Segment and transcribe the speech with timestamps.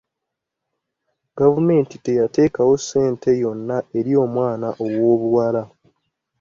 [1.37, 5.63] Gavumenti teyateekawo ssente yonna eri omwana owoobuwala.